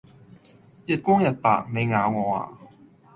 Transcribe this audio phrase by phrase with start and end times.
[0.87, 2.49] 日光日白,你咬我呀?